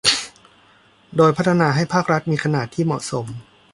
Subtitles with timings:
[1.17, 3.25] โดยพัฒนาให้ภาครัฐมีขนาดที่เหมาะสม